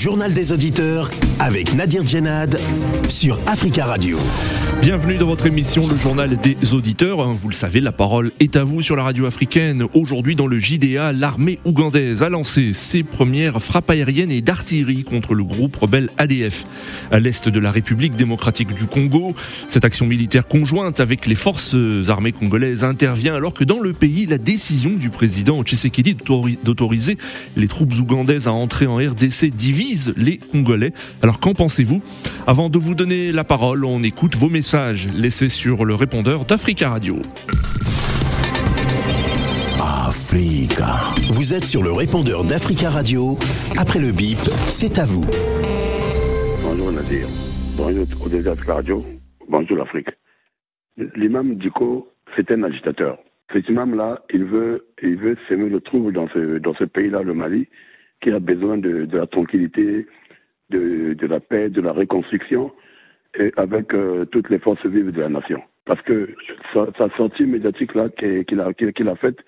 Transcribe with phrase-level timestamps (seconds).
[0.00, 2.58] journal des auditeurs avec Nadir Djenad
[3.10, 4.16] sur Africa Radio.
[4.80, 7.30] Bienvenue dans votre émission Le Journal des Auditeurs.
[7.34, 9.84] Vous le savez, la parole est à vous sur la radio africaine.
[9.92, 15.34] Aujourd'hui, dans le JDA, l'armée ougandaise a lancé ses premières frappes aériennes et d'artillerie contre
[15.34, 16.64] le groupe rebelle ADF
[17.10, 19.34] à l'est de la République démocratique du Congo.
[19.68, 21.76] Cette action militaire conjointe avec les forces
[22.08, 26.16] armées congolaises intervient alors que dans le pays, la décision du président Tshisekedi
[26.64, 27.18] d'autoriser
[27.54, 30.92] les troupes ougandaises à entrer en RDC divise les Congolais.
[31.22, 32.02] Alors qu'en pensez-vous?
[32.46, 36.90] Avant de vous donner la parole, on écoute vos messages laissé sur le répondeur d'Africa
[36.90, 37.20] Radio.
[39.80, 41.00] Africa.
[41.34, 43.36] Vous êtes sur le répondeur d'Africa Radio.
[43.78, 45.26] Après le bip, c'est à vous.
[46.62, 47.26] Bonjour Nadir.
[47.76, 49.04] Bonjour au d'Africa Radio.
[49.48, 50.10] Bonjour l'Afrique.
[51.16, 53.18] L'imam Diko, c'est un agitateur.
[53.52, 57.34] Cet imam-là, il veut, il veut s'aimer le trouble dans ce, dans ce pays-là, le
[57.34, 57.66] Mali,
[58.20, 60.06] qui a besoin de, de la tranquillité,
[60.70, 62.72] de, de la paix, de la reconstruction
[63.38, 65.62] et avec euh, toutes les forces vives de la nation.
[65.84, 66.34] Parce que
[66.72, 69.38] sa, sortie médiatique là qu'il a, qu'il a faite,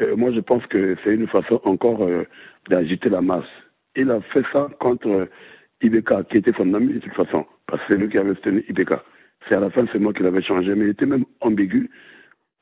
[0.00, 2.24] euh, moi je pense que c'est une façon encore euh,
[2.68, 3.44] d'agiter la masse.
[3.96, 5.28] Il a fait ça contre
[5.82, 8.64] Ibeka, qui était son ami de toute façon, parce que c'est lui qui avait soutenu
[8.68, 9.02] Ibeka.
[9.48, 11.90] C'est à la fin, c'est moi qui l'avais changé, mais il était même ambigu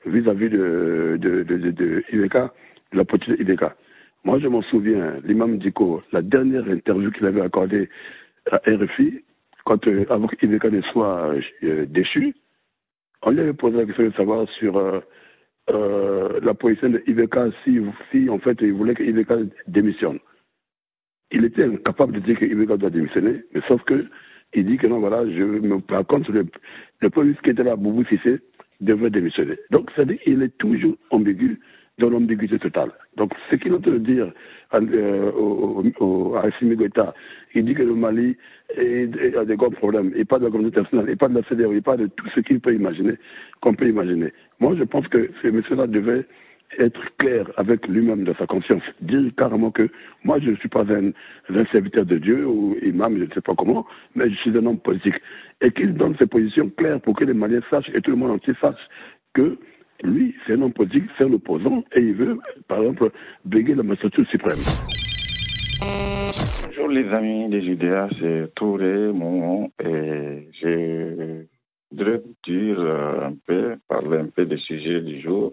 [0.07, 2.53] vis-à-vis de, de, de, de, Ibeka,
[2.93, 3.75] de la politique Ibeka.
[4.25, 7.91] Moi, je m'en souviens, l'imam Diko, la dernière interview qu'il avait accordée
[8.51, 9.23] à RFI,
[9.67, 12.35] quand euh, avant qu'Ibeka ne soit euh, déchu,
[13.23, 15.01] on lui avait posé la question de savoir sur euh,
[15.71, 17.81] euh la position d'Ibeka si,
[18.11, 19.37] si en fait il voulait qu'Ibeka
[19.67, 20.19] démissionne.
[21.31, 24.07] Il était incapable de dire qu'Ibeka doit démissionner, mais sauf que
[24.55, 26.47] il dit que non, voilà, je me par contre le,
[27.01, 28.41] le premier qui était là, Boubou Sissé,
[28.81, 29.57] devait démissionner.
[29.71, 31.59] Donc, c'est-à-dire qu'il est toujours ambigu
[31.99, 32.91] dans l'ambiguïté totale.
[33.17, 34.33] Donc, ce qu'il veut dire
[34.75, 36.77] euh, au, à Assimi
[37.55, 38.37] il dit que le Mali
[38.77, 41.43] est, a des gros problèmes, et pas de la communauté internationale, et pas de la
[41.45, 43.15] CDR, et pas de tout ce qu'il peut imaginer,
[43.61, 44.33] qu'on peut imaginer.
[44.59, 46.25] Moi, je pense que ce monsieur-là devait
[46.79, 49.89] être clair avec lui-même de sa conscience, dire carrément que
[50.25, 51.11] moi je ne suis pas un,
[51.55, 54.67] un, serviteur de Dieu ou imam, je ne sais pas comment, mais je suis un
[54.67, 55.15] homme politique.
[55.61, 58.33] Et qu'il donne ses positions claires pour que les Maliens sachent et tout le monde
[58.33, 58.89] entier sache
[59.35, 59.57] que
[60.03, 60.71] lui, c'est un
[61.17, 62.39] c'est un opposant, et il veut,
[62.69, 63.11] par exemple,
[63.45, 64.59] béguer la magistrature suprême.
[66.65, 71.45] Bonjour les amis des JDA, c'est Touré, mon et je
[71.91, 75.53] voudrais dire euh, un peu, parler un peu des sujets du jour.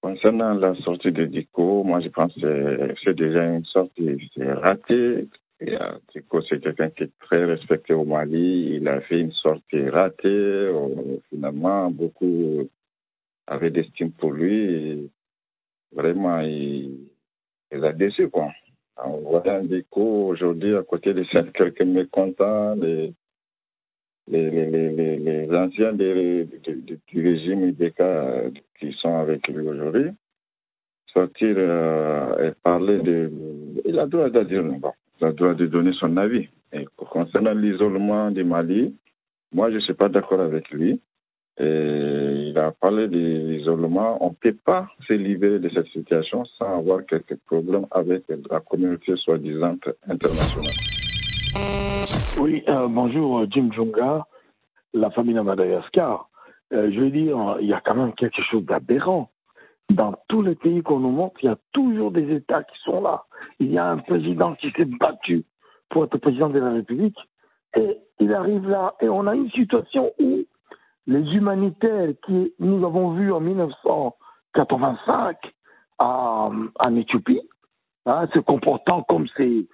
[0.00, 5.28] Concernant la sortie de Dico, moi je pense que c'est déjà une sortie ratée.
[6.14, 8.76] Dico, c'est quelqu'un qui est très respecté au Mali.
[8.76, 10.70] Il a fait une sortie ratée.
[11.30, 12.68] Finalement, beaucoup
[13.46, 14.54] avait d'estime pour lui.
[14.54, 15.10] Et
[15.92, 17.08] vraiment, il,
[17.72, 18.50] il a déçu, quoi.
[19.04, 23.12] On voit un déco aujourd'hui à côté de quelques mécontents, les,
[24.28, 26.46] les, les, les, anciens du
[27.12, 28.02] régime IDK
[28.78, 30.10] qui sont avec lui aujourd'hui.
[31.12, 33.30] Sortir euh, et parler de.
[33.84, 36.48] Il a droit de dire, bon, il a droit de donner son avis.
[36.96, 38.96] Concernant l'isolement du Mali,
[39.52, 41.00] moi, je ne suis pas d'accord avec lui.
[41.58, 41.64] Et
[42.54, 44.24] il a parlé de l'isolement.
[44.24, 48.60] On ne peut pas se libérer de cette situation sans avoir quelques problèmes avec la
[48.60, 49.76] communauté soi-disant
[50.06, 50.72] internationale.
[52.40, 54.24] Oui, euh, bonjour Jim Junga,
[54.92, 56.28] la famille de Madagascar.
[56.72, 59.30] Euh, je veux dire, il y a quand même quelque chose d'aberrant.
[59.90, 63.02] Dans tous les pays qu'on nous montre, il y a toujours des États qui sont
[63.02, 63.24] là.
[63.58, 65.44] Il y a un président qui s'est battu
[65.90, 67.18] pour être président de la République
[67.76, 70.44] et il arrive là et on a une situation où
[71.06, 75.36] les humanitaires que nous avons vus en 1985
[75.98, 77.40] en Éthiopie,
[78.06, 79.66] hein, se comportant comme ces,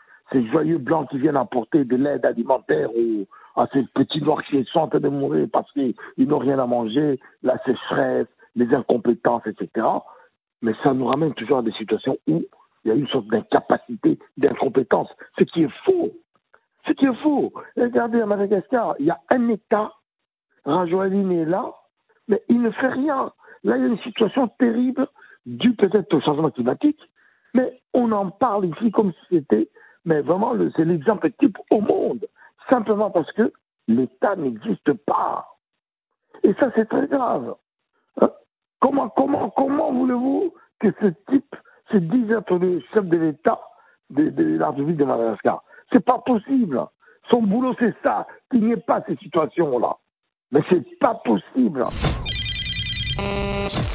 [0.52, 3.26] joyeux blancs qui viennent apporter de l'aide alimentaire ou
[3.56, 6.66] à ces petits noirs qui sont en train de mourir parce qu'ils n'ont rien à
[6.66, 9.86] manger, la sécheresse, les incompétences, etc.
[10.62, 12.44] Mais ça nous ramène toujours à des situations où
[12.84, 15.08] il y a une sorte d'incapacité, d'incompétence,
[15.38, 16.10] ce qui est faux.
[16.86, 17.52] Ce qui est faux.
[17.76, 19.92] Regardez à Madagascar, il y a un État
[20.64, 21.72] Rajoaline est là,
[22.28, 23.32] mais il ne fait rien.
[23.64, 25.06] Là, il y a une situation terrible
[25.46, 27.00] due peut-être au changement climatique,
[27.54, 29.68] mais on en parle ici comme si c'était,
[30.04, 32.26] mais vraiment, c'est l'exemple type au monde,
[32.68, 33.52] simplement parce que
[33.88, 35.46] l'État n'existe pas.
[36.42, 37.54] Et ça, c'est très grave.
[38.20, 38.30] Hein?
[38.80, 41.56] comment, comment, comment voulez-vous que ce type
[41.90, 43.60] se dise être le chef de l'État
[44.10, 45.62] de, de la République de Madagascar?
[45.92, 46.86] C'est pas possible.
[47.28, 49.96] Son boulot, c'est ça, qu'il n'y ait pas ces situations-là.
[50.52, 51.84] Mais c'est pas possible.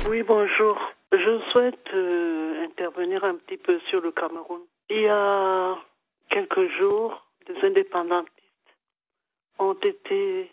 [0.10, 0.80] Oui, bonjour.
[1.12, 4.62] Je souhaite euh, intervenir un petit peu sur le Cameroun.
[4.90, 5.78] Il y a
[6.30, 8.32] quelques jours, des indépendantistes
[9.60, 10.52] ont été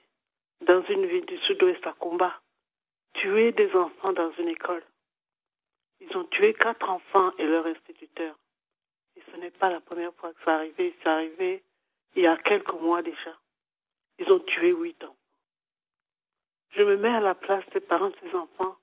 [0.67, 2.35] dans une ville du sud-ouest à combat,
[3.15, 4.83] tuer des enfants dans une école.
[6.01, 8.35] Ils ont tué quatre enfants et leur instituteur.
[9.17, 10.95] Et ce n'est pas la première fois que ça arrivé.
[11.03, 11.63] C'est arrivé
[12.17, 13.37] il y a quelques mois déjà.
[14.19, 15.17] Ils ont tué huit enfants.
[16.73, 18.77] Je me mets à la place des parents de ces enfants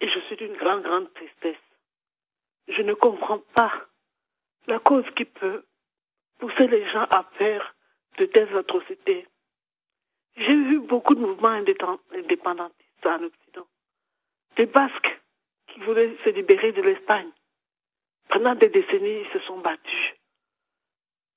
[0.00, 1.56] et je suis d'une grande, grande tristesse.
[2.68, 3.72] Je ne comprends pas
[4.66, 5.64] la cause qui peut
[6.38, 7.74] pousser les gens à faire
[8.18, 9.26] de telles atrocités.
[10.36, 11.48] J'ai vu beaucoup de mouvements
[12.12, 13.66] indépendantistes en Occident.
[14.56, 15.20] Des Basques
[15.68, 17.30] qui voulaient se libérer de l'Espagne.
[18.28, 20.14] Pendant des décennies, ils se sont battus.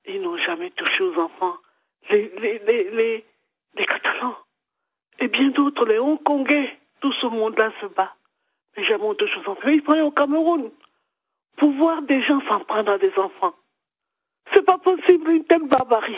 [0.05, 1.57] Ils n'ont jamais touché aux enfants.
[2.09, 3.25] Les, les, les,
[3.75, 4.37] les, Catalans
[5.19, 8.13] et bien d'autres, les Hongkongais, tout ce monde-là se bat.
[8.75, 9.69] Mais jamais on touche aux enfants.
[9.69, 10.71] Ils prennent au Cameroun
[11.57, 13.53] pour voir des gens s'en prendre à des enfants.
[14.53, 16.17] C'est pas possible, une telle barbarie,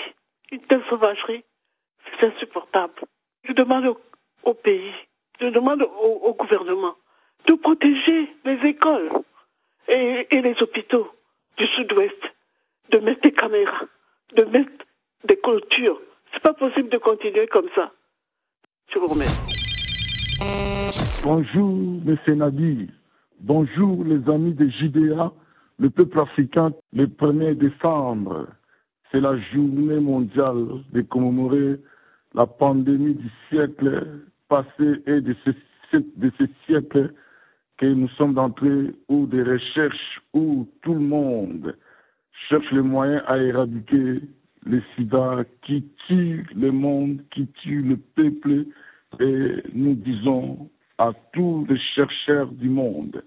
[0.51, 1.43] une telle sauvagerie.
[2.19, 2.93] C'est insupportable.
[3.43, 3.95] Je demande
[4.43, 4.93] au, pays,
[5.39, 6.95] je demande au, gouvernement
[7.47, 9.11] de protéger les écoles
[9.87, 11.11] et, et les hôpitaux
[11.57, 12.21] du sud-ouest,
[12.89, 13.85] de mettre des caméras,
[14.33, 14.85] de mettre
[15.25, 16.01] des clôtures.
[16.33, 17.91] C'est pas possible de continuer comme ça.
[18.93, 20.41] Je vous remercie.
[21.23, 22.37] Bonjour, M.
[22.37, 22.87] Nadir.
[23.41, 25.31] Bonjour, les amis de JDA.
[25.77, 28.47] Le peuple africain, le 1er décembre,
[29.11, 31.81] c'est la journée mondiale de commémorer
[32.33, 34.07] la pandémie du siècle
[34.47, 36.31] passé et de ce, de
[36.65, 37.13] siècle
[37.77, 41.75] que nous sommes entrés où des recherches où tout le monde
[42.47, 44.21] cherche les moyens à éradiquer
[44.65, 48.65] le sida qui tue le monde, qui tue le peuple.
[49.19, 53.23] Et nous disons à tous les chercheurs du monde,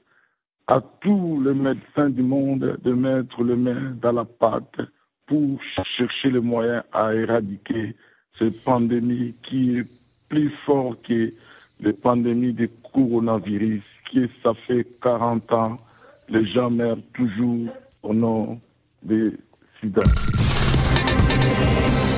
[0.67, 4.81] à tous les médecins du monde de mettre les mains dans la pâte
[5.26, 5.61] pour
[5.96, 7.94] chercher les moyens à éradiquer
[8.38, 9.87] cette pandémie qui est
[10.29, 11.32] plus forte que
[11.81, 15.79] les pandémies du coronavirus, qui ça fait 40 ans,
[16.29, 17.69] les gens meurent toujours
[18.02, 18.61] au nom
[19.02, 19.32] des
[19.81, 20.02] sida.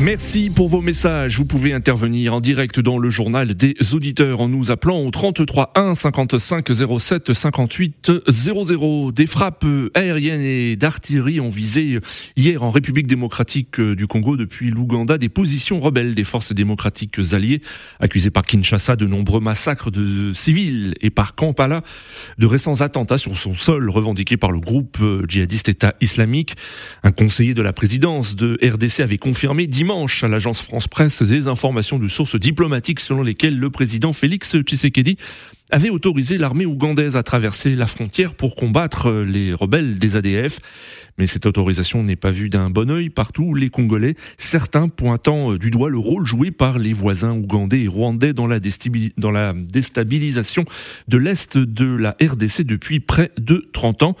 [0.00, 1.38] Merci pour vos messages.
[1.38, 5.70] Vous pouvez intervenir en direct dans le journal des auditeurs en nous appelant au 33
[5.76, 6.68] 1 55
[6.98, 9.12] 07 58 00.
[9.12, 9.64] Des frappes
[9.94, 12.00] aériennes et d'artillerie ont visé
[12.36, 17.62] hier en République démocratique du Congo depuis l'Ouganda des positions rebelles des forces démocratiques alliées,
[18.00, 21.82] accusées par Kinshasa de nombreux massacres de civils et par Kampala
[22.38, 24.98] de récents attentats sur son sol revendiqués par le groupe
[25.28, 26.56] djihadiste État islamique.
[27.04, 31.46] Un conseiller de la présidence de RDC avait confirmé dimanche à l'agence France Presse des
[31.46, 35.18] informations de sources diplomatiques selon lesquelles le président Félix Tshisekedi
[35.74, 40.60] avait autorisé l'armée ougandaise à traverser la frontière pour combattre les rebelles des ADF.
[41.18, 45.72] Mais cette autorisation n'est pas vue d'un bon œil partout les Congolais, certains pointant du
[45.72, 50.64] doigt le rôle joué par les voisins ougandais et rwandais dans la, déstabilisation
[51.08, 54.16] de l'Est de la RDC depuis près de 30 ans.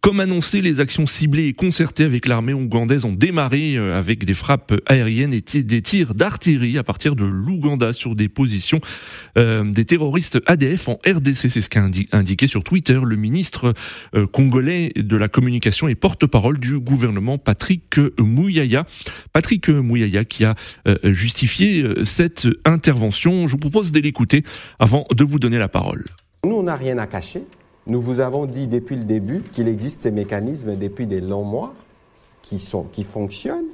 [0.00, 4.34] Comme annoncé, les actions ciblées et concertées avec l'armée ougandaise ont démarré euh, avec des
[4.34, 8.80] frappes aériennes et des tirs d'artillerie à partir de l'Ouganda sur des positions
[9.36, 11.48] euh, des terroristes ADF RDC.
[11.48, 13.74] C'est ce qu'a indiqué sur Twitter le ministre
[14.14, 18.84] euh, congolais de la communication et porte-parole du gouvernement Patrick Mouyaya.
[19.32, 20.54] Patrick Mouyaya qui a
[21.04, 23.46] justifié cette intervention.
[23.46, 24.42] Je vous propose de l'écouter
[24.78, 26.04] avant de vous donner la parole.
[26.44, 27.42] Nous, on n'a rien à cacher.
[27.88, 31.74] Nous vous avons dit depuis le début qu'il existe ces mécanismes depuis des longs mois
[32.42, 33.64] qui, sont, qui fonctionnent.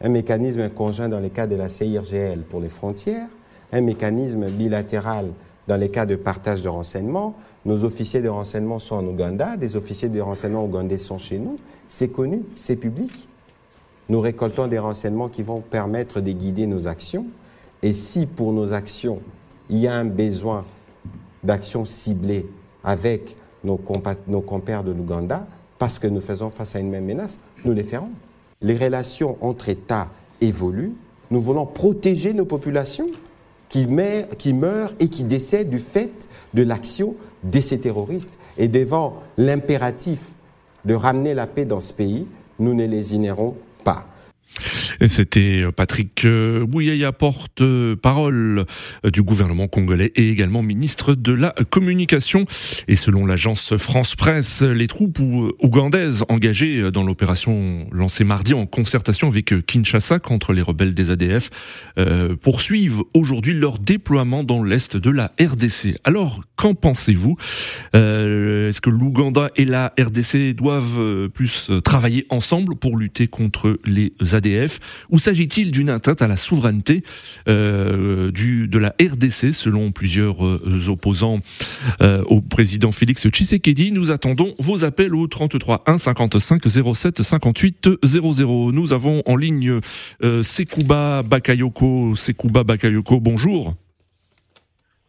[0.00, 3.28] Un mécanisme conjoint dans le cas de la CIRGL pour les frontières,
[3.72, 5.32] un mécanisme bilatéral
[5.68, 7.34] dans les cas de partage de renseignements.
[7.64, 11.56] Nos officiers de renseignement sont en Ouganda, des officiers de renseignement ougandais sont chez nous.
[11.88, 13.28] C'est connu, c'est public.
[14.08, 17.26] Nous récoltons des renseignements qui vont permettre de guider nos actions.
[17.82, 19.20] Et si pour nos actions,
[19.68, 20.64] il y a un besoin
[21.44, 22.46] d'actions ciblées
[22.82, 25.46] avec nos, compères de l'Ouganda,
[25.78, 28.10] parce que nous faisons face à une même menace, nous les ferons.
[28.62, 30.08] Les relations entre États
[30.40, 30.94] évoluent.
[31.30, 33.06] Nous voulons protéger nos populations
[33.70, 38.36] qui, meurent et qui décèdent du fait de l'action de ces terroristes.
[38.58, 40.32] Et devant l'impératif
[40.84, 42.26] de ramener la paix dans ce pays,
[42.58, 44.06] nous ne les ignorons pas.
[45.08, 48.64] C'était Patrick Bouyaya, porte-parole
[49.04, 52.44] du gouvernement congolais et également ministre de la communication.
[52.88, 55.20] Et selon l'agence France Presse, les troupes
[55.60, 61.50] ougandaises engagées dans l'opération lancée mardi en concertation avec Kinshasa contre les rebelles des ADF
[61.98, 65.96] euh, poursuivent aujourd'hui leur déploiement dans l'est de la RDC.
[66.04, 67.36] Alors, qu'en pensez-vous?
[67.94, 73.76] Euh, Est-ce que l'Ouganda et la RDC doivent euh, plus travailler ensemble pour lutter contre
[73.84, 74.79] les ADF
[75.10, 77.02] Ou s'agit-il d'une atteinte à la souveraineté
[77.46, 80.40] du, de la RDC selon plusieurs
[80.88, 81.40] opposants
[82.00, 83.92] au président Félix Tshisekedi?
[83.92, 86.62] Nous attendons vos appels au 33 1 55
[86.94, 88.72] 07 58 00.
[88.72, 89.80] Nous avons en ligne
[90.42, 92.14] Sekouba Bakayoko.
[92.14, 93.74] Sekouba Bakayoko, bonjour.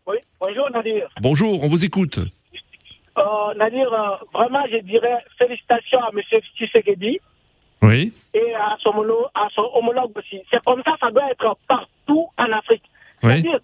[0.08, 1.10] Oui, bonjour Nadir.
[1.22, 2.20] Bonjour, on vous écoute.
[3.18, 6.22] Euh, Nadir, euh, vraiment, je dirais félicitations à M.
[6.56, 7.20] Tshisekedi.
[7.82, 8.14] Oui.
[8.34, 10.42] Et à son, homologue, à son homologue aussi.
[10.50, 12.84] C'est comme ça, ça doit être partout en Afrique.
[13.24, 13.42] Oui.
[13.42, 13.60] C'est-à-dire,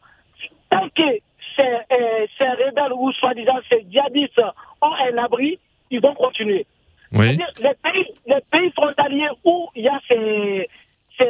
[0.70, 1.20] tant que
[1.56, 4.42] ces, euh, ces rebelles ou soi-disant ces djihadistes
[4.82, 5.60] ont un abri,
[5.92, 6.66] ils vont continuer.
[7.14, 7.38] Oui.
[7.62, 10.70] Les pays, les pays frontaliers où il y a ces,
[11.18, 11.26] ces,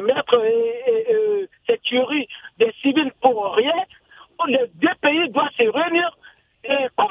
[0.00, 3.74] meurtres et ces tueries des civils pour rien,
[4.46, 6.16] les deux pays doivent se réunir,
[6.68, 7.08] et comme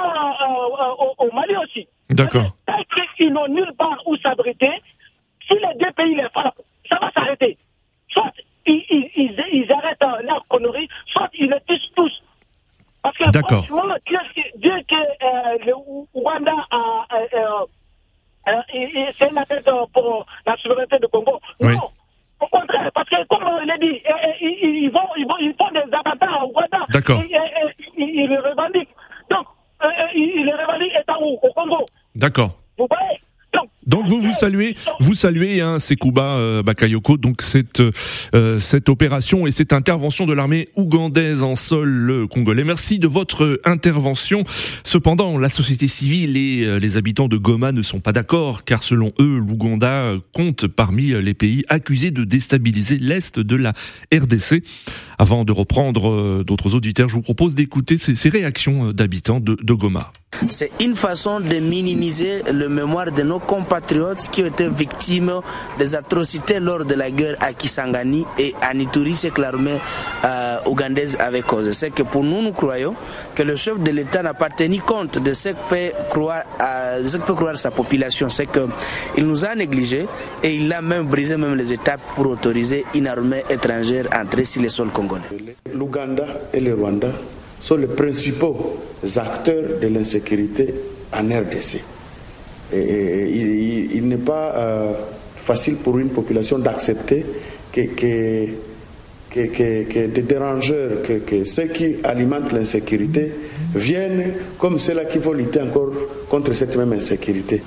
[1.17, 1.87] au, Mali aussi.
[2.09, 2.55] D'accord.
[2.65, 2.83] Tant
[3.15, 4.81] qu'ils n'ont nulle part où s'abriter,
[5.47, 7.57] si les deux pays les frappent, ça va s'arrêter.
[8.09, 8.31] Soit
[8.65, 12.11] ils, ils, ils, arrêtent leur connerie, soit ils les tuent tous.
[13.01, 13.65] Parce que D'accord.
[13.65, 13.95] franchement,
[14.55, 15.73] Dieu que euh, le
[16.13, 17.05] Rwanda a...
[17.13, 17.65] Euh,
[18.47, 21.39] euh, c'est une atteinte pour la souveraineté du Congo.
[21.59, 21.75] Oui.
[21.75, 21.89] Non.
[22.39, 24.01] Au contraire, parce que comme on l'a dit,
[24.41, 26.85] ils, ils, vont, ils, vont, ils font des attentats au Rwanda.
[26.89, 27.21] D'accord.
[27.23, 27.39] Ils,
[27.97, 28.95] ils, ils, le revendiquent.
[29.29, 29.47] Donc,
[30.15, 31.85] ils le revendiquent étant où Au Congo.
[32.15, 32.51] D'accord.
[32.77, 33.19] Vous voyez
[33.87, 37.81] donc vous vous saluez, vous saluez hein, Sekouba euh, Bakayoko, donc cette
[38.33, 42.63] euh, cette opération et cette intervention de l'armée ougandaise en sol euh, congolais.
[42.63, 44.43] Merci de votre intervention.
[44.83, 48.83] Cependant, la société civile et euh, les habitants de Goma ne sont pas d'accord, car
[48.83, 53.73] selon eux, l'Ouganda compte parmi les pays accusés de déstabiliser l'est de la
[54.13, 54.63] RDC.
[55.17, 59.73] Avant de reprendre d'autres auditeurs, je vous propose d'écouter ces, ces, réactions d'habitants de, de
[59.73, 60.11] Goma.
[60.49, 65.41] C'est une façon de minimiser le mémoire de nos compatriotes qui ont été victimes
[65.77, 69.79] des atrocités lors de la guerre à Kisangani et à Nituri, c'est que l'armée
[70.23, 71.73] euh, ougandaise avait causé.
[71.73, 72.93] C'est que pour nous, nous croyons
[73.35, 77.03] que le chef de l'État n'a pas tenu compte de ce que peut croire, à,
[77.03, 78.29] ce que peut croire sa population.
[78.29, 80.07] C'est qu'il nous a négligés
[80.43, 84.45] et il a même brisé même les étapes pour autoriser une armée étrangère à entrer
[84.45, 85.23] sur les sols congolais.
[85.73, 87.09] L'Ouganda et le Rwanda
[87.59, 88.77] sont les principaux
[89.15, 90.73] acteurs de l'insécurité
[91.13, 91.96] en RDC.
[92.73, 94.93] Il n'est pas euh,
[95.35, 97.25] facile pour une population d'accepter
[97.71, 98.47] que, que,
[99.29, 103.31] que, que, des dérangeurs, que, ceux qui alimentent l'insécurité
[103.73, 105.91] viennent comme ceux-là qui vont lutter encore
[106.29, 107.61] contre cette même insécurité.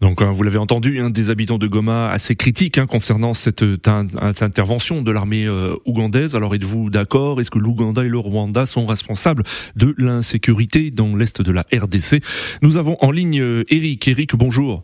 [0.00, 4.42] Donc, vous l'avez entendu, hein, des habitants de Goma assez critiques hein, concernant cette, cette,
[4.42, 6.36] intervention de l'armée euh, ougandaise.
[6.36, 7.40] Alors, êtes-vous d'accord?
[7.40, 9.42] Est-ce que l'Ouganda et le Rwanda sont responsables
[9.74, 12.22] de l'insécurité dans l'est de la RDC
[12.60, 14.06] Nous avons en ligne euh, Eric.
[14.08, 14.82] Eric, bonjour.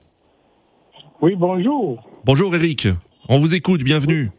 [1.21, 2.03] Oui, bonjour.
[2.25, 2.89] Bonjour Eric.
[3.29, 3.85] On vous écoute.
[3.85, 4.31] Bienvenue.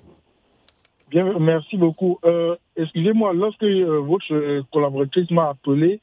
[1.12, 2.18] Bien, merci beaucoup.
[2.26, 6.00] Euh, Excusez-moi, lorsque euh, votre collaboratrice m'a appelé,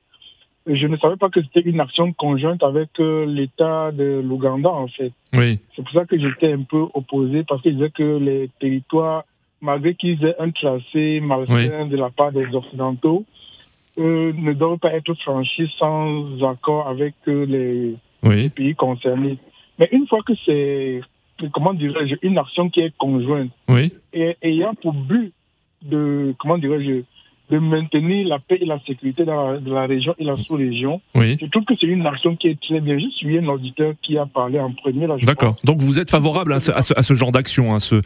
[0.67, 4.89] je ne savais pas que c'était une action conjointe avec euh, l'État de l'Ouganda, en
[4.89, 5.13] fait.
[5.35, 5.59] Oui.
[5.75, 9.25] C'est pour ça que j'étais un peu opposé, parce qu'ils disaient que les territoires,
[9.61, 11.89] malgré qu'ils aient un tracé malsain Oui.
[11.89, 13.25] de la part des Occidentaux,
[13.99, 18.49] euh, ne doivent pas être franchis sans accord avec euh, les, Oui.
[18.51, 19.39] pays concernés.
[19.79, 21.01] Mais une fois que c'est,
[21.55, 23.93] comment dirais-je, une action qui est conjointe, Oui.
[24.13, 25.33] et ayant pour but
[25.83, 27.03] de, comment dirais-je,
[27.51, 31.01] de maintenir la paix et la sécurité dans la, dans la région et la sous-région.
[31.15, 31.37] Oui.
[31.41, 32.99] Je trouve que c'est une action qui est très bien.
[32.99, 35.09] Je suis un auditeur qui a parlé en premier.
[35.25, 35.57] D'accord.
[35.65, 38.01] Donc vous êtes favorable à ce, à ce, à ce genre d'action, à, ce,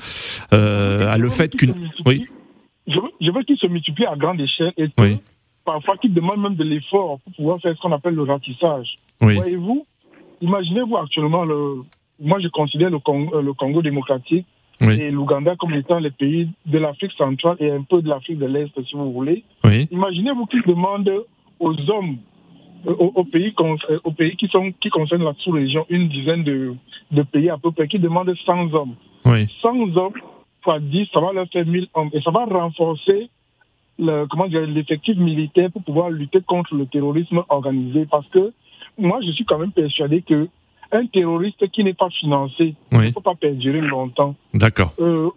[0.53, 1.75] euh, à le fait qu'une.
[2.07, 2.25] Oui.
[2.87, 5.19] Je veux, je veux qu'il se multiplie à grande échelle et Oui.
[5.65, 8.99] parfois qu'il demande même de l'effort pour pouvoir faire ce qu'on appelle le ratissage.
[9.21, 9.35] Oui.
[9.37, 9.87] Voyez-vous,
[10.41, 11.83] imaginez-vous actuellement, le,
[12.21, 14.47] moi je considère le Congo, le Congo démocratique
[14.81, 14.95] Oui.
[15.01, 18.47] et l'Ouganda comme étant les pays de l'Afrique centrale et un peu de l'Afrique de
[18.47, 19.45] l'Est, si vous voulez.
[19.65, 19.87] Oui.
[19.93, 21.13] Imaginez-vous qu'ils demandent
[21.61, 22.17] aux hommes,
[22.87, 26.09] euh, aux, aux pays, con- euh, aux pays qui, sont, qui concernent la sous-région, une
[26.09, 26.75] dizaine de,
[27.13, 28.95] de pays à peu près, qui demandent 100 hommes.
[29.25, 29.47] Oui.
[29.63, 30.13] 100 hommes
[30.63, 32.11] fois 10, ça va leur faire 1000 hommes.
[32.13, 33.29] Et ça va renforcer
[33.99, 38.07] le, comment dire, l'effectif militaire pour pouvoir lutter contre le terrorisme organisé.
[38.11, 38.53] Parce que
[38.99, 40.49] moi, je suis quand même persuadé que
[40.93, 43.07] un terroriste qui n'est pas financé Oui.
[43.09, 44.35] ne peut pas perdurer longtemps.
[44.53, 44.93] D'accord.
[45.01, 45.31] Euh,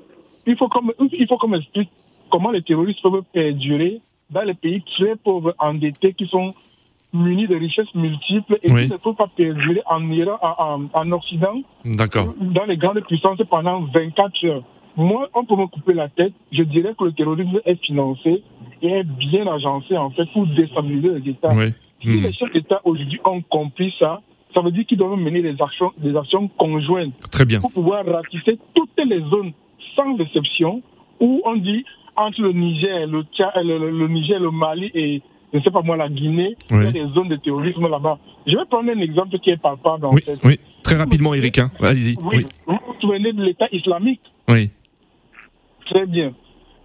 [0.46, 1.90] il faut qu'on il m'explique
[2.30, 6.54] comment les terroristes peuvent perdurer dans les pays très pauvres, endettés, qui sont
[7.14, 8.86] munis de richesses multiples et Oui.
[8.88, 13.40] qui ne peuvent pas perdurer en Iran, en, en- en Occident, dans les grandes puissances
[13.50, 14.64] pendant 24 heures.
[14.98, 16.34] Moi, on peut me couper la tête.
[16.52, 18.44] Je dirais que le terrorisme est financé
[18.82, 21.54] et est bien agencé, en fait, pour déstabiliser les États.
[21.54, 21.74] Oui.
[22.02, 22.24] Si Hmm.
[22.24, 24.22] les chefs d'État aujourd'hui ont compris ça,
[24.54, 27.60] ça veut dire qu'ils doivent mener des actions, des actions conjointes Très bien.
[27.62, 29.52] pour pouvoir ratisser toutes les zones
[29.96, 30.82] sans exception
[31.20, 31.84] où on dit
[32.16, 35.22] entre le Niger, le, Tchad, le, le- Niger, le Mali et
[35.54, 38.18] je ne sais pas moi la Guinée, il y a des zones de terrorisme là-bas.
[38.46, 40.38] Je vais prendre un exemple qui est palpable en Oui, fait.
[40.44, 40.60] oui.
[40.84, 41.60] Très rapidement, Eric.
[41.60, 41.72] hein.
[41.80, 42.16] Allez-y.
[42.24, 44.22] Oui, vous vous souvenez de l'État islamique?
[44.50, 44.70] Oui.
[45.86, 46.34] Très bien.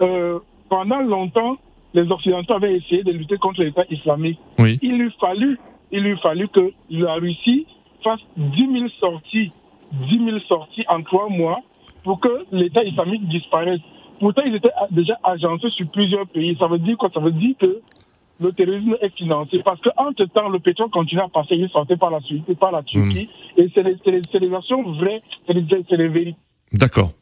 [0.01, 0.39] Euh,
[0.69, 1.57] pendant longtemps,
[1.95, 4.39] les Occidentaux avaient essayé de lutter contre l'État islamique.
[4.59, 4.79] Oui.
[4.83, 5.59] Il lui fallu,
[5.93, 7.67] il lui fallu que la Russie
[8.03, 9.53] fasse 10 000 sorties,
[9.93, 11.61] 10 000 sorties en trois mois
[12.03, 13.81] pour que l'État islamique disparaisse.
[14.19, 16.57] Pourtant, ils étaient déjà agencés sur plusieurs pays.
[16.59, 17.11] Ça veut dire quoi?
[17.13, 17.81] Ça veut dire que
[18.41, 21.55] le terrorisme est financé parce qu'entre temps, le pétrole continue à passer.
[21.55, 23.29] Il sortait par la Suisse et par la Turquie.
[23.57, 26.39] Et c'est les, les- vraies, c'est les, c'est les vérités.
[26.73, 27.13] D'accord.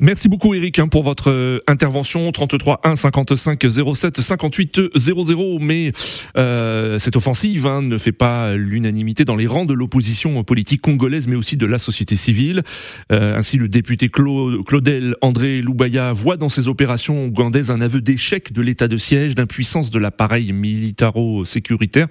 [0.00, 2.30] Merci beaucoup Eric hein, pour votre euh, intervention.
[2.30, 5.90] 33 1 55 07 58 00 mais
[6.36, 11.26] euh, cette offensive hein, ne fait pas l'unanimité dans les rangs de l'opposition politique congolaise
[11.26, 12.62] mais aussi de la société civile.
[13.10, 18.00] Euh, ainsi le député Clo- Claudel André Loubaya voit dans ces opérations ougandaises un aveu
[18.00, 22.06] d'échec de l'état de siège d'impuissance de l'appareil militaro-sécuritaire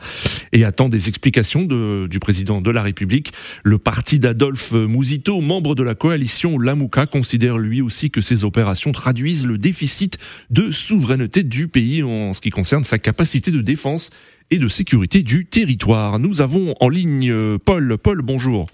[0.52, 3.32] et attend des explications de- du président de la République.
[3.64, 8.92] Le parti d'Adolphe Mouzito membre de la coalition Lamouka considère lui aussi que ces opérations
[8.92, 10.18] traduisent le déficit
[10.50, 14.10] de souveraineté du pays en ce qui concerne sa capacité de défense
[14.52, 16.20] et de sécurité du territoire.
[16.20, 17.98] Nous avons en ligne euh, Paul.
[17.98, 18.68] Paul, bonjour.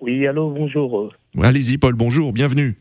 [0.00, 1.12] Oui, allô, bonjour.
[1.40, 2.76] Allez-y Paul, bonjour, bienvenue.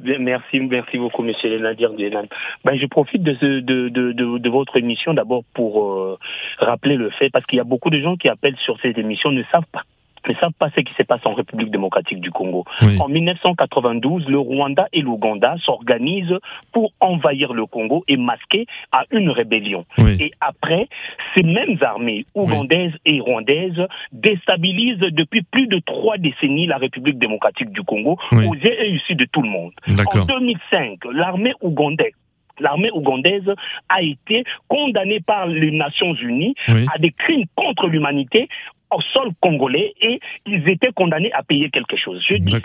[0.00, 2.24] Bien, Merci, merci beaucoup, Monsieur Nadir Guénan.
[2.64, 6.18] Ben, je profite de, ce, de, de, de, de votre émission d'abord pour euh,
[6.58, 9.30] rappeler le fait, parce qu'il y a beaucoup de gens qui appellent sur cette émission
[9.30, 9.82] ne savent pas.
[10.28, 12.64] Ne savent pas ce qui se passe en République démocratique du Congo.
[13.00, 16.38] En 1992, le Rwanda et l'Ouganda s'organisent
[16.72, 19.84] pour envahir le Congo et masquer à une rébellion.
[19.98, 20.88] Et après,
[21.34, 27.70] ces mêmes armées ougandaises et rwandaises déstabilisent depuis plus de trois décennies la République démocratique
[27.70, 29.72] du Congo aux yeux issus de tout le monde.
[29.88, 30.26] En D'accord.
[30.26, 32.12] 2005, l'armée ougandaise
[32.60, 33.50] L'armée ougandaise
[33.88, 36.84] a été condamnée par les Nations Unies Oui.
[36.94, 38.48] à des crimes contre l'humanité
[38.90, 42.22] au sol congolais et ils étaient condamnés à payer quelque chose.
[42.28, 42.56] Je dis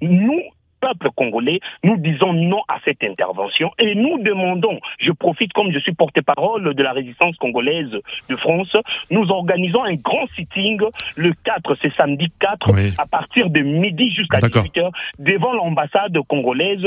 [0.00, 0.42] nous,
[0.84, 5.78] peuple congolais, nous disons non à cette intervention et nous demandons, je profite comme je
[5.78, 7.90] suis porte-parole de la résistance congolaise
[8.28, 8.76] de France,
[9.10, 10.80] nous organisons un grand sitting
[11.16, 14.64] le 4, c'est samedi 4, à partir de midi jusqu'à D'accord.
[14.64, 16.86] 18h, devant l'ambassade congolaise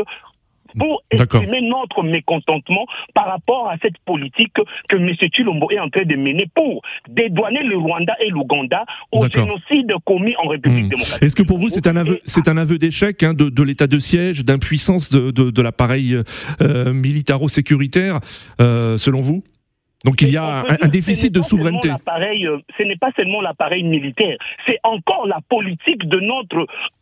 [0.78, 4.54] pour exprimer notre mécontentement par rapport à cette politique
[4.90, 5.14] que M.
[5.34, 10.36] Chilombo est en train de mener pour dédouaner le Rwanda et l'Ouganda au génocide commis
[10.44, 11.24] en République démocratique.
[11.24, 13.88] Est-ce que pour vous c'est un aveu, c'est un aveu d'échec hein, de, de l'état
[13.88, 16.18] de siège, d'impuissance de, de, de l'appareil
[16.62, 18.20] euh, militaro-sécuritaire,
[18.62, 19.44] euh, selon vous?
[20.06, 21.90] Donc il y a un, un déficit de souveraineté.
[21.90, 26.58] Euh, ce n'est pas seulement l'appareil militaire, c'est encore la politique de notre,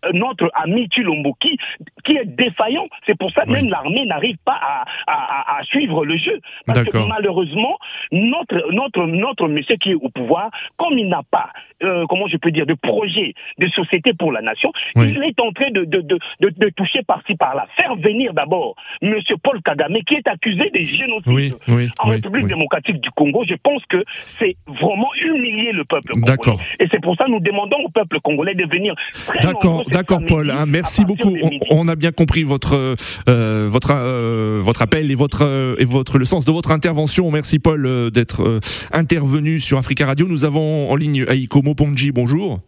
[0.06, 1.58] euh, notre ami Chilombo qui,
[2.06, 2.88] qui est défaillant.
[3.06, 6.40] C'est pour ça que même l'armée n'arrive pas à, à- à- à suivre le jeu.
[6.66, 7.78] Parce que malheureusement,
[8.12, 11.50] notre, notre, notre monsieur qui est au pouvoir, comme il n'a pas,
[11.84, 15.14] euh, comment je peux dire, de projet de société pour la nation, Oui.
[15.16, 17.68] il est en train de, de, de, de, de toucher par-ci par-là.
[17.76, 21.28] Faire venir d'abord monsieur Paul Kagame qui est accusé de génocide
[21.68, 22.52] Oui, en République oui.
[22.86, 24.04] Démocratique du Congo, je pense que
[24.40, 26.32] c'est vraiment humilier le peuple congolais.
[26.32, 26.62] D'accord.
[26.80, 28.96] Et c'est pour ça que nous demandons au peuple congolais de venir
[29.42, 30.52] D'accord, d'accord, Paul.
[30.52, 31.36] hein, merci beaucoup.
[31.70, 32.96] On, a bien compris votre
[33.30, 37.30] euh, votre euh, votre appel et votre euh, et votre le sens de votre intervention.
[37.32, 38.60] Merci, Paul, euh, d'être euh,
[38.92, 40.28] intervenu sur Africa Radio.
[40.28, 42.12] Nous avons en ligne Aiko Moponji.
[42.12, 42.60] Bonjour.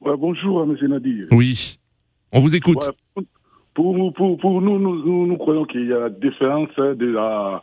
[0.00, 0.76] Ouais, bonjour, M.
[0.88, 1.24] Nadir.
[1.30, 1.78] Oui,
[2.32, 2.90] on vous écoute.
[3.16, 3.24] Ouais,
[3.74, 7.62] pour, pour, pour, nous, nous, nous, nous croyons qu'il y a différence hein, de la,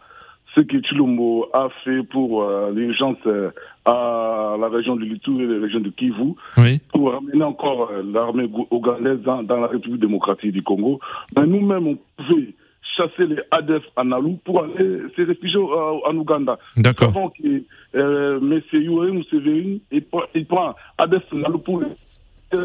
[0.56, 3.52] ce que Chilombo a fait pour euh, l'urgence euh,
[3.84, 6.80] à la région de Litou et la région de Kivu, Oui.
[6.94, 11.00] pour ramener encore euh, l'armée ougandaise dans, dans la République démocratique du Congo.
[11.36, 12.54] Mais nous-mêmes, on pouvait
[12.96, 16.58] chasser les ADF en Alou pour aller se réfugier en Ouganda.
[16.78, 17.12] D'accord.
[17.12, 17.63] Savons que
[17.96, 18.62] euh, M.
[18.72, 21.84] Yoweri Museveni, il prend, il prend ADF en Alou pour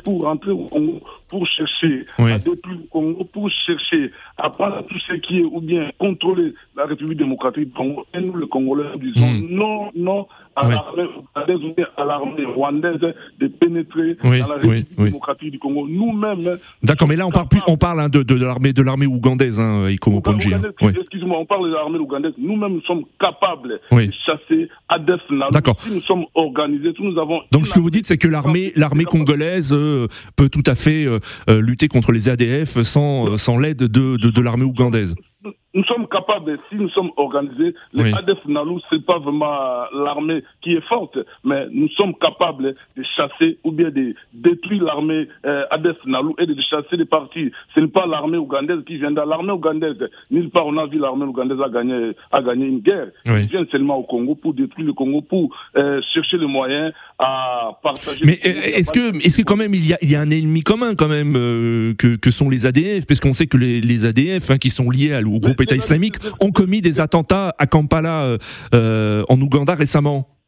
[0.05, 4.99] pour rentrer au Congo, pour chercher à détruire le Congo, pour chercher à prendre tout
[5.09, 8.07] ce qui est ou bien contrôler la République démocratique du Congo.
[8.15, 9.47] Et nous, les Congolais, nous disons hmm.
[9.51, 11.05] non, non à l'armée
[11.55, 13.01] ou bien à l'armée rwandaise
[13.39, 15.87] de pénétrer dans la République démocratique du Congo.
[15.89, 16.59] Nous-mêmes.
[16.83, 19.61] D'accord, mais là on parle plus, on parle hein, de, de l'armée de l'armée ougandaise,
[19.61, 20.53] hein, Ikomo Ponji.
[20.53, 20.63] Hein.
[20.81, 22.33] Excuse-moi, on parle de l'armée ougandaise.
[22.39, 25.21] Nous-mêmes, nous sommes capables de chasser Adef
[25.53, 25.81] D'accord.
[25.81, 27.41] Si nous sommes organisés, si nous avons.
[27.53, 29.70] Donc ce que vous dites, c'est que l'armée l'armée congolaise
[30.37, 34.31] peut tout à fait euh, euh, lutter contre les ADF sans sans l'aide de, de,
[34.31, 35.15] de l'armée ougandaise
[35.73, 40.75] nous sommes capables, si nous sommes organisés, les ADF Nalou, c'est pas vraiment l'armée qui
[40.75, 45.97] est forte, mais nous sommes capables de chasser ou bien de détruire l'armée euh, ADF
[46.07, 47.53] Nalou et de chasser les partis.
[47.75, 51.25] Ce n'est pas l'armée ougandaise qui vient L'armée ougandaise, nulle part on a vu l'armée
[51.25, 53.09] ougandaise a gagné, a gagné une guerre.
[53.27, 53.43] Oui.
[53.43, 57.79] Ils viennent seulement au Congo pour détruire le Congo, pour euh, chercher les moyens à
[57.83, 58.25] partager.
[58.25, 60.63] Mais est-ce que, est-ce que quand même il y a, il y a un ennemi
[60.63, 64.07] commun quand même euh, que, que sont les ADF, parce qu'on sait que les, les
[64.07, 68.23] ADF hein, qui sont liés au groupe État islamique ont commis des attentats à Kampala
[68.23, 68.39] euh,
[68.75, 70.40] euh, en Ouganda récemment.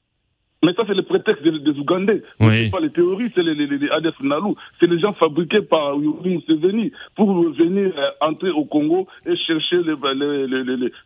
[0.65, 2.23] Mais ça, c'est le prétexte des, Ougandais.
[2.39, 2.71] Oui.
[2.71, 4.55] pas les théories, c'est les, les, les ADF Nalou.
[4.79, 9.79] C'est les gens fabriqués par Yuri Museveni pour venir euh, entrer au Congo et chercher
[9.83, 9.97] les,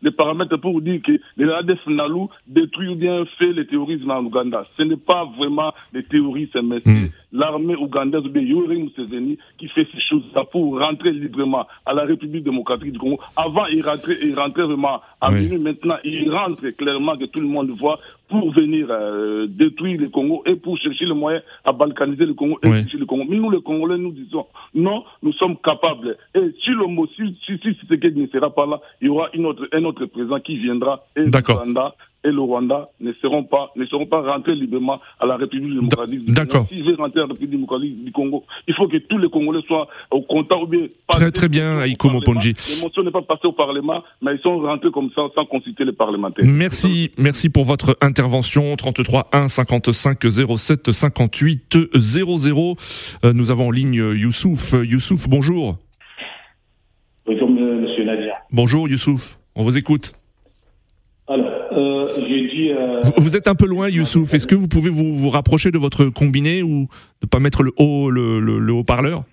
[0.01, 4.23] les, paramètres pour dire que les ADF Nalou détruisent ou bien fait le terrorisme en
[4.23, 4.63] Ouganda.
[4.77, 7.09] Ce n'est pas vraiment des théories, c'est hmm.
[7.33, 12.03] l'armée ougandaise ou bien Yuri Museveni qui fait ces choses-là pour rentrer librement à la
[12.03, 13.19] République démocratique du Congo.
[13.35, 15.57] Avant, il rentrait, il rentrait vraiment à oui.
[15.57, 20.43] Maintenant, il rentre clairement que tout le monde voit pour venir euh, détruire le Congo
[20.45, 23.23] et pour chercher le moyen à balkaniser le Congo et chercher le Congo.
[23.29, 26.17] Mais nous, les Congolais, nous disons non, nous sommes capables.
[26.35, 29.45] Et si le mot, si, si, si, ne sera pas là, il y aura une
[29.45, 31.95] autre, un autre président qui viendra et Rwanda
[32.27, 36.25] et le Rwanda ne seront pas, ne seront pas rentrés librement à la République démocratique
[36.25, 36.65] du Congo.
[36.67, 39.61] S'ils veulent rentrer à la République démocratique du Congo, il faut que tous les Congolais
[39.65, 40.87] soient au contact ou bien.
[41.07, 42.53] Très très bien, Aïko Moponji.
[42.75, 45.93] L'émotion n'est pas passée au Parlement, mais ils sont rentrés comme ça sans consulter les
[45.93, 46.45] parlementaires.
[46.45, 48.75] Merci, merci pour votre intervention.
[48.75, 50.19] 33 1 55
[50.57, 52.75] 07 58 00.
[53.33, 54.73] nous avons en ligne Youssouf.
[54.83, 55.77] Youssouf, bonjour.
[57.25, 58.33] Bonjour, monsieur Nadia.
[58.51, 59.37] Bonjour, Youssouf.
[59.55, 60.13] On vous écoute.
[61.77, 62.71] Euh, j'ai dit.
[62.71, 64.33] Euh, vous, êtes un peu loin, Youssouf.
[64.33, 66.87] Est-ce que vous pouvez vous, vous rapprocher de votre combiné ou
[67.21, 69.23] ne pas mettre le haut, le, le, haut-parleur?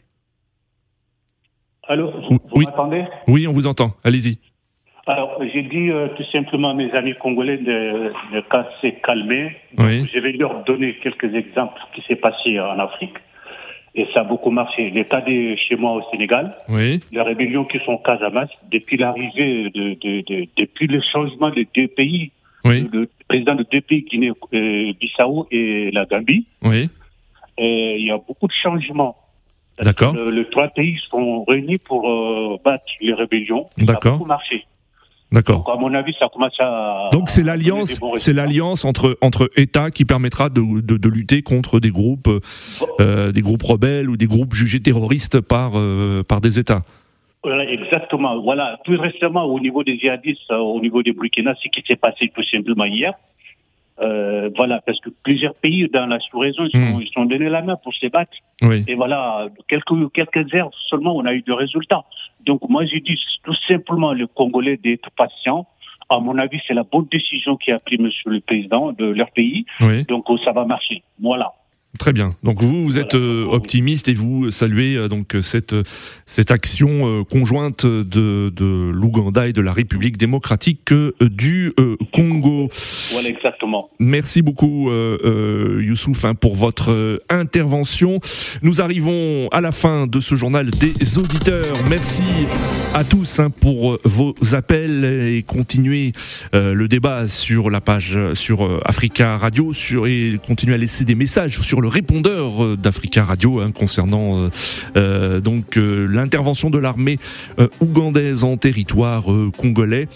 [1.88, 2.64] Allô, vous, oui.
[2.66, 3.04] m'entendez?
[3.28, 3.92] Oui, on vous entend.
[4.04, 4.38] Allez-y.
[5.06, 8.42] Alors, j'ai dit euh, tout simplement à mes amis congolais de, de
[8.80, 9.54] s'est calmer.
[9.76, 13.16] Je vais leur donner quelques exemples qui s'est passé en Afrique
[13.94, 14.90] et ça a beaucoup marché.
[14.90, 17.00] L'état de chez moi au Sénégal, oui.
[17.12, 21.88] les rébellions qui sont Casamas, depuis l'arrivée de, de, de, depuis le changement de deux
[21.88, 22.32] pays,
[22.64, 22.88] oui.
[22.92, 26.88] le président de deux pays, Guinée-Bissau et la Gambie, oui.
[27.58, 29.16] et il y a beaucoup de changements.
[29.80, 30.14] D'accord.
[30.14, 33.66] Les trois pays sont réunis pour euh, battre les rébellions.
[33.76, 34.02] D'accord.
[34.02, 34.64] Ça a beaucoup marché.
[35.32, 35.68] D'accord.
[35.68, 37.10] à mon avis, ça commence à.
[37.12, 41.80] Donc c'est l'alliance, c'est l'alliance entre entre États qui permettra de, de, de lutter contre
[41.80, 42.30] des groupes,
[43.00, 46.82] euh, des groupes rebelles ou des groupes jugés terroristes par euh, par des États.
[47.42, 48.40] Voilà, exactement.
[48.40, 48.78] Voilà.
[48.84, 52.32] Plus récemment, au niveau des djihadistes, euh, au niveau des Burkina, ce qui s'est passé
[52.34, 53.12] tout simplement hier,
[54.00, 57.00] euh, voilà, parce que plusieurs pays dans la sous-région, ils, hmm.
[57.00, 58.32] ils, sont donnés la main pour se battre.
[58.62, 58.84] Oui.
[58.88, 62.04] Et voilà, quelques, quelques heures seulement, on a eu de résultats.
[62.44, 65.66] Donc moi, je dis tout simplement les Congolais d'être patients.
[66.10, 69.30] À mon avis, c'est la bonne décision qui a pris Monsieur le Président de leur
[69.30, 69.64] pays.
[69.80, 70.04] Oui.
[70.04, 71.02] Donc ça va marcher.
[71.20, 71.52] Voilà.
[71.98, 72.34] Très bien.
[72.42, 75.76] Donc vous, vous êtes euh, optimiste et vous saluez euh, donc cette
[76.26, 81.72] cette action euh, conjointe de, de l'Ouganda et de la République démocratique du
[82.12, 82.68] Congo.
[83.12, 83.90] Voilà exactement.
[84.00, 88.18] Merci beaucoup Youssouf hein, pour votre intervention.
[88.62, 91.74] Nous arrivons à la fin de ce journal des auditeurs.
[91.88, 92.24] Merci
[92.94, 96.12] à tous hein, pour vos appels et continuez
[96.52, 101.60] le débat sur la page sur Africa Radio sur et continuez à laisser des messages
[101.60, 104.50] sur répondeur euh, d'Africa Radio hein, concernant euh,
[104.96, 107.18] euh, donc l'intervention de l'armée
[107.80, 109.24] ougandaise en territoire
[109.56, 110.08] congolais.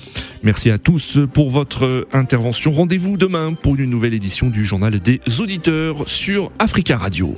[0.42, 2.70] Merci à tous pour votre intervention.
[2.70, 7.37] Rendez-vous demain pour une nouvelle édition du journal des auditeurs sur Africa Radio.